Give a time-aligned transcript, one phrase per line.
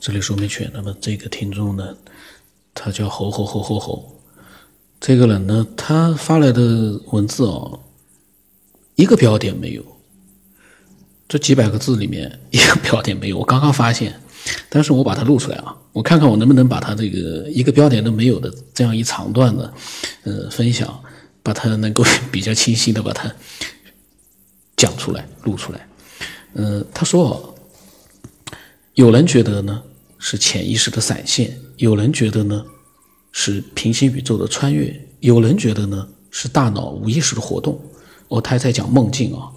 [0.00, 0.70] 这里说明全。
[0.72, 1.94] 那么这个听众呢，
[2.74, 4.16] 他叫吼吼吼吼吼。
[4.98, 7.78] 这个人呢，他发来的文字啊，
[8.96, 9.84] 一个标点没有。
[11.28, 14.20] 这几百个字里面一个标点没有，我刚刚发现，
[14.68, 19.72] 但是我把它录出来啊，我看看我能不能把它这个一个标点都没有的这样一长段的，
[20.24, 21.02] 呃，分享，
[21.42, 23.32] 把它能够比较清晰的把它
[24.76, 25.86] 讲出来、录出来。
[26.54, 27.54] 嗯，他说，
[28.94, 29.80] 有人觉得呢
[30.20, 32.64] 是潜意识的闪现，有人觉得呢
[33.32, 37.80] 是平行宇宙的穿越，有人觉得呢是大脑无意识的活动。
[38.28, 39.50] 哦，他还在讲梦境啊。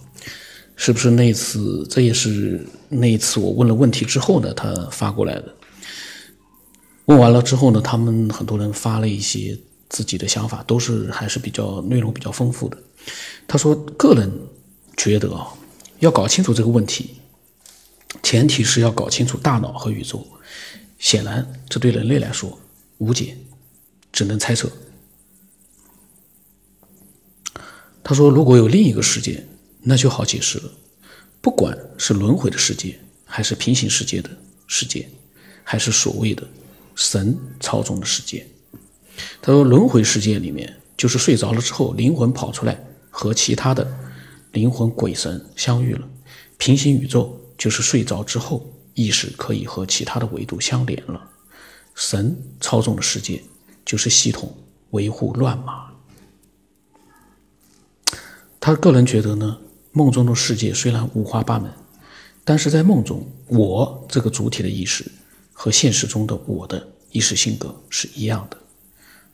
[0.75, 1.85] 是不是那次？
[1.87, 5.53] 这也是那一次我问了问题之后呢，他发过来的。
[7.05, 9.55] 问完了之后呢，他们很多人发了一些
[9.87, 12.77] 自己的想法，都是还是比较内容比较丰富的。
[13.47, 14.31] 他说，个人
[14.97, 15.47] 觉得啊，
[15.99, 17.17] 要搞清楚这个问题，
[18.21, 20.27] 前提是要搞清楚大脑和宇宙。
[20.99, 22.59] 显然，这对人类来说
[22.99, 23.37] 无解，
[24.11, 24.71] 只能猜测。
[28.03, 29.45] 他说，如果有另一个世界。
[29.85, 30.71] 那就好解释了，
[31.41, 34.29] 不管是轮回的世界，还是平行世界的
[34.65, 35.09] 世界，
[35.61, 36.47] 还是所谓的
[36.95, 38.47] 神操纵的世界。
[39.41, 43.85] 他说，轮回世界里面就是睡着了之后，灵魂跑出来和其他的
[44.53, 46.07] 灵魂鬼神相遇了；
[46.57, 51.29] 平行宇宙就是睡着之后，意识可以和其他的维度相连了。
[51.95, 53.41] 神操纵的世界
[53.85, 54.53] 就是系统
[54.89, 55.93] 维护乱码。
[58.59, 59.57] 他个人觉得呢。
[59.93, 61.71] 梦中的世界虽然五花八门，
[62.43, 65.09] 但是在梦中，我这个主体的意识
[65.53, 68.57] 和现实中的我的意识性格是一样的，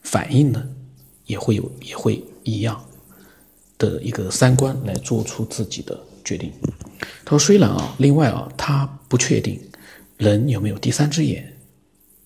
[0.02, 0.62] 反应呢
[1.24, 2.80] 也会有也会一样
[3.78, 5.98] 的一个三观来做出自己的
[6.30, 6.52] 决定。
[7.24, 9.60] 他说：“虽然啊，另外啊，他不确定
[10.16, 11.56] 人有没有第三只眼，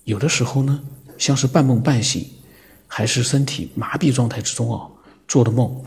[0.05, 0.83] 有的时候呢，
[1.17, 2.27] 像是半梦半醒，
[2.87, 4.87] 还是身体麻痹状态之中啊
[5.27, 5.83] 做的梦。”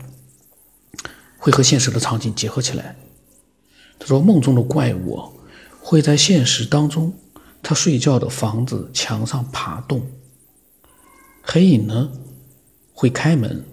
[1.38, 2.96] 会和现实的场景结合起来。
[4.00, 5.22] 他说：“梦中的怪物
[5.80, 7.12] 会在现实当中，
[7.62, 10.04] 他睡觉的房子墙上爬动。
[11.42, 12.10] 黑影呢，
[12.92, 13.64] 会开门，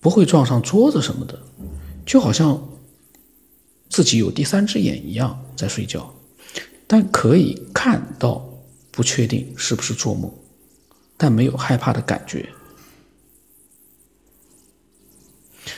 [0.00, 1.38] 不会撞上桌子什么的，
[2.04, 2.62] 就好像
[3.92, 6.10] 自己有第三只眼一样在睡觉，
[6.86, 8.42] 但可以看到，
[8.90, 10.32] 不确定是不是做梦，
[11.18, 12.48] 但没有害怕的感觉。”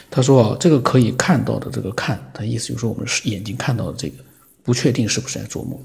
[0.08, 4.22] 他说：“啊，这个可以看到的，这个看，他意思就是说，我们是眼睛看到的这个，
[4.62, 5.76] 不确定是不是在做梦，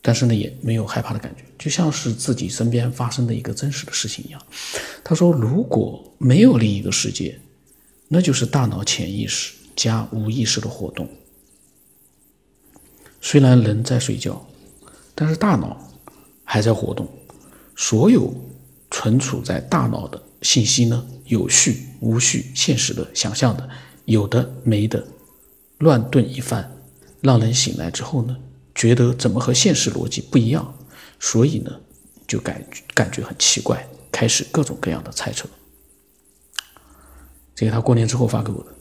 [0.00, 4.40] 但是呢，也没有害怕的感觉，就像是自己身边发生的一个真实的事情一样。”
[5.04, 7.38] 他说：“如果没有另一个世界，
[8.08, 11.08] 那就是大脑潜意识加无意识的活动。
[13.20, 14.44] 虽然人在睡觉，
[15.14, 15.76] 但是大脑
[16.44, 17.08] 还在活动，
[17.76, 18.34] 所有
[18.90, 23.66] 存储在大脑的。”信息呢，有序无序，现实的、想象的，
[24.04, 25.02] 有的没的，
[25.78, 26.70] 乱炖一番，
[27.22, 28.36] 让人醒来之后呢，
[28.74, 30.76] 觉得怎么和现实逻辑不一样，
[31.18, 31.80] 所以呢，
[32.26, 32.62] 就感
[32.92, 35.48] 感觉很奇怪，开始各种各样的猜测。
[37.54, 38.73] 这个他过年之后发给我的，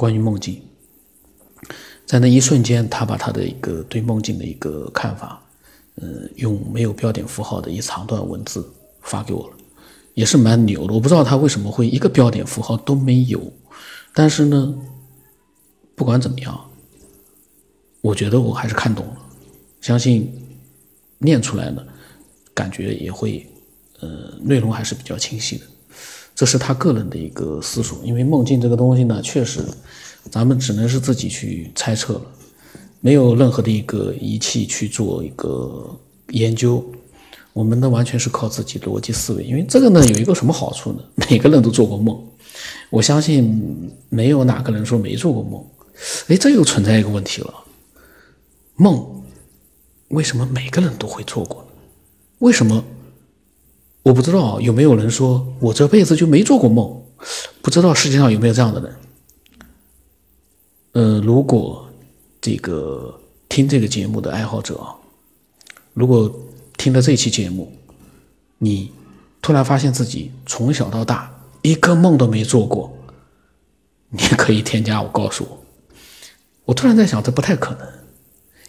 [0.00, 0.58] 关于梦境，
[2.06, 5.42] 在那一瞬间，他把他的一个对梦境的一个看法，
[5.96, 8.66] 嗯，用没有标点符号的一长段文字
[9.02, 9.56] 发给我了。
[10.14, 13.52] 也是蛮牛的，我不知道他为什么会一个标点符号都没有，
[14.14, 14.74] 但是呢，
[15.94, 16.58] 不管怎么样，
[18.00, 19.16] 我觉得我还是看懂了，
[19.82, 20.32] 相信
[21.18, 21.84] 念出来呢，
[22.54, 23.46] 感觉也会，
[24.00, 25.66] 呃，内容还是比较清晰的。
[26.40, 29.62] 这是他个人的一个思索，因为梦境这个东西呢，确实，
[30.30, 32.22] 咱们只能是自己去猜测了，
[33.02, 35.94] 没有任何的一个仪器去做一个
[36.28, 36.82] 研究。
[37.52, 41.00] 我们呢，完全是靠自己逻辑思维，因为这个呢，有一个什么好处呢？
[41.28, 42.18] 每个人都做过梦，
[42.88, 45.62] 我相信没有哪个人说没做过梦。
[46.28, 47.52] 哎，这又存在一个问题了：
[48.76, 49.22] 梦
[50.08, 51.68] 为什么每个人都会做过呢？
[52.38, 52.82] 为什么？
[54.02, 57.02] 我不知道有没有人说我这辈子就没做过梦？
[57.62, 58.96] 不知道世界上有没有这样的人？
[60.92, 61.88] 呃，如果
[62.40, 64.94] 这个听这个节目的爱好者啊，
[65.94, 66.32] 如果。
[66.80, 67.70] 听了这期节目，
[68.56, 68.90] 你
[69.42, 71.30] 突然发现自己从小到大
[71.60, 72.90] 一个梦都没做过，
[74.08, 75.58] 你可以添加我告诉我。
[76.64, 77.86] 我突然在想，这不太可能。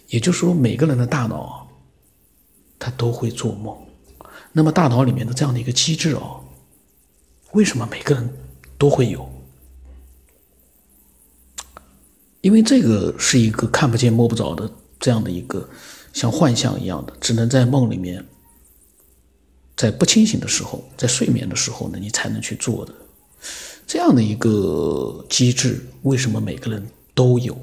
[0.08, 1.66] 也就是说，每个人的大脑
[2.78, 3.74] 他都会做梦。
[4.52, 6.44] 那么，大脑里面的这样的一个机制哦，
[7.52, 8.36] 为什么每个人
[8.78, 9.28] 都会有？
[12.40, 15.68] 因为这个是一个看不见摸不着的这样的一个。
[16.12, 18.22] 像幻象一样的，只能在梦里面，
[19.74, 22.92] 在不清醒的时候，在睡眠的时候呢，你才能去做的。
[23.86, 27.58] 这样的一个机制，为什么每个人都有？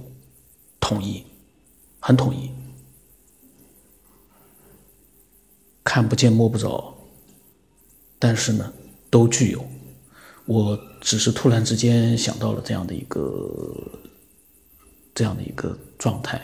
[0.79, 1.23] 统一，
[1.99, 2.49] 很统一，
[5.89, 6.93] 看不见摸不着，
[8.19, 8.71] 但是呢，
[9.09, 9.65] 都具有。
[10.45, 13.51] 我只是突然之间想到了这样的一个
[15.15, 16.39] 这样的一个状态，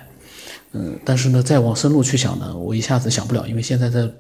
[0.71, 4.11] 嗯，但是呢，再往深入去想呢，我一下子想不了，因为现在在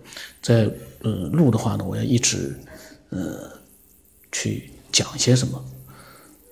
[0.43, 2.55] 在呃录的话呢，我要一直
[3.09, 3.49] 呃
[4.31, 5.65] 去讲些什么，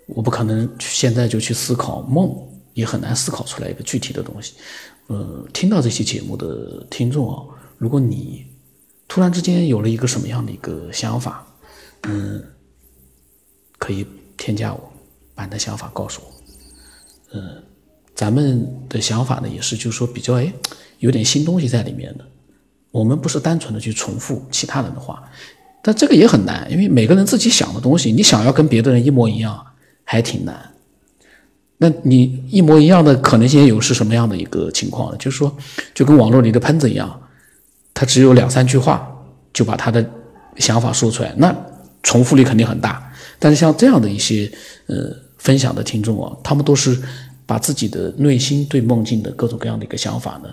[0.07, 2.35] 我不可能现在就去思考梦。
[2.73, 4.55] 也很难思考出来一个具体的东西。
[5.05, 7.45] 呃，听到这期节目的听众啊，
[7.77, 8.47] 如果你
[9.13, 11.45] 突然之间有了一个什么样的一个想法，
[12.07, 12.44] 嗯，
[13.77, 14.04] 可以
[14.36, 14.92] 添加我，
[15.36, 17.38] 把你的想法告诉我。
[17.38, 17.62] 嗯，
[18.15, 20.51] 咱们的想法呢，也是就是说比较哎，
[20.98, 22.25] 有点新东西在里面的。
[22.89, 25.24] 我们不是单纯的去重复其他人的话，
[25.83, 29.63] 但这个也很难，因为每个人自己想的东西，你想要跟别的人一模一样，
[30.04, 30.74] 还挺难。
[31.77, 35.18] 那你一模一样的可能性有是什么样的一个情况呢？
[35.19, 35.56] 就是说，
[35.94, 37.22] 就跟网络里的喷子一样，
[38.03, 39.09] 他只有两三句话
[39.53, 40.05] 就把他的
[40.57, 41.55] 想法说出来，那
[42.01, 43.09] 重复率肯定很大。
[43.39, 44.51] 但是像这样的一些
[44.88, 47.01] 呃分享的听众啊，他们都是
[47.45, 50.50] 把自己的内心对梦境的各种各样的一个想法呢，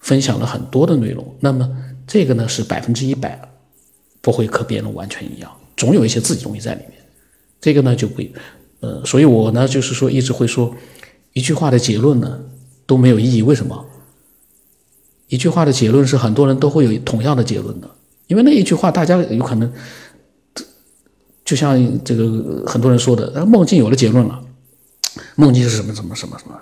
[0.00, 1.34] 分享了很多的内容。
[1.40, 1.66] 那么
[2.06, 3.40] 这个呢是百分之一百
[4.20, 7.00] 不会和别人完全一样，总有一些自己东西在里面。
[7.58, 8.30] 这个呢就会。
[8.80, 10.76] 呃，所以我呢，就是说，一直会说，
[11.32, 12.38] 一句话的结论呢
[12.84, 13.40] 都没有意义。
[13.40, 13.82] 为什么？
[15.32, 17.88] 一句话的结论是很多人都会有同样的结论的，
[18.26, 19.72] 因为那一句话，大家有可能，
[21.42, 24.44] 就像这个很多人说的，梦境有了结论了，
[25.36, 26.60] 梦境是什么什么什么什么，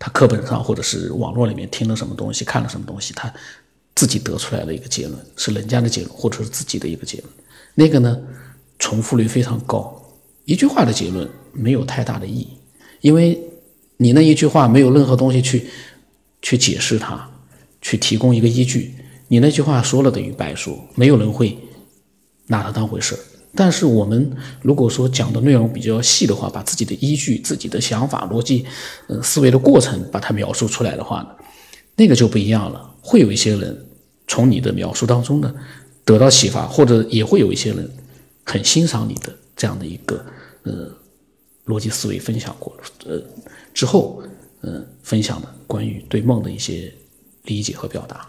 [0.00, 3.32] 他课本上或者是网络里面听了什么东西，看了什么东西，他
[3.94, 7.30] 自己得出来的一个结论，是人家的结论，或者是自己的一个结论，
[7.76, 8.18] 那个呢，
[8.80, 9.94] 重复率非常高。
[10.44, 12.48] 一句话的结论没有太大的意义，
[13.00, 13.40] 因为
[13.96, 15.68] 你那一句话没有任何东西去
[16.42, 17.30] 去解释它，
[17.80, 18.94] 去提供一个依据，
[19.28, 21.56] 你那句话说了等于白说，没有人会
[22.46, 23.18] 拿它当回事
[23.54, 24.30] 但是我们
[24.62, 28.64] 如果说讲的内容比较细的话，把自己的依据、自己的想法、逻辑、
[29.06, 31.28] 呃思维的过程把它描述出来的话呢，
[31.96, 32.94] 那个就不一样了。
[33.00, 33.86] 会有一些人
[34.26, 35.54] 从你的描述当中呢
[36.04, 37.90] 得到启发，或者也会有一些人
[38.44, 40.24] 很欣赏你的这样的一个。
[40.64, 40.90] 呃，
[41.64, 42.76] 逻辑思维分享过，
[43.06, 43.18] 呃，
[43.72, 44.22] 之后，
[44.60, 46.92] 呃，分享的关于对梦的一些
[47.48, 48.28] 理解和表达，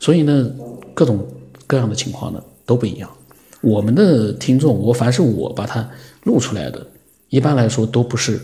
[0.00, 0.50] 所以呢，
[0.94, 1.28] 各种
[1.66, 3.10] 各样的情况呢都不一样。
[3.60, 5.88] 我们的听众，我凡是我把它
[6.22, 6.86] 录出来的，
[7.28, 8.40] 一般来说都不是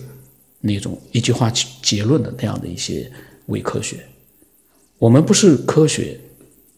[0.61, 1.51] 那种一句话
[1.83, 3.11] 结论的那样的一些
[3.47, 4.05] 伪科学。
[4.99, 6.21] 我们不是科学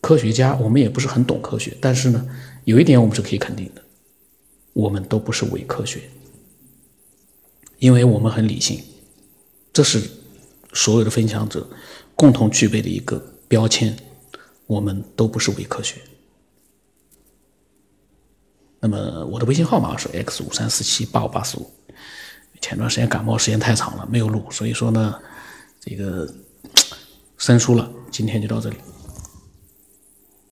[0.00, 2.26] 科学家，我们也不是很懂科学，但是呢，
[2.64, 3.82] 有一点我们是可以肯定的，
[4.72, 6.00] 我们都不是伪科学。
[7.78, 8.80] 因为我们很理性，
[9.72, 10.00] 这是
[10.72, 11.68] 所有的分享者
[12.14, 13.18] 共同具备的一个
[13.48, 13.96] 标签。
[14.66, 16.00] 我们都不是伪科学。
[18.80, 21.70] 那么我的微信号码是 x 五三四七八五八四五。
[22.60, 25.20] 前段时间感冒时间太长了，没有录，所以说呢，
[25.80, 26.32] 这个
[27.36, 27.90] 生疏了。
[28.10, 28.76] 今天就到这里。